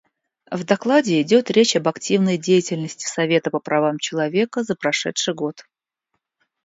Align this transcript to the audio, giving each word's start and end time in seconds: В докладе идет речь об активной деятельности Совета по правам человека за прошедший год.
В 0.51 0.63
докладе 0.63 1.21
идет 1.21 1.51
речь 1.51 1.75
об 1.75 1.87
активной 1.87 2.39
деятельности 2.39 3.05
Совета 3.05 3.51
по 3.51 3.59
правам 3.59 3.99
человека 3.99 4.63
за 4.63 4.73
прошедший 4.75 5.35
год. 5.35 5.63